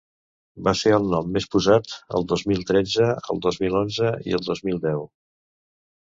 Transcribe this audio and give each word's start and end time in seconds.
Va 0.67 0.71
ser 0.77 0.91
el 0.99 1.03
nom 1.09 1.27
més 1.33 1.45
posat 1.55 1.91
el 2.19 2.25
dos 2.31 2.43
mil 2.51 2.63
tretze, 2.71 3.09
el 3.33 3.41
dos 3.47 3.59
mil 3.65 3.77
onze 3.81 4.09
i 4.31 4.33
el 4.39 4.47
dos 4.47 4.63
mil 4.69 4.81
deu. 4.87 5.05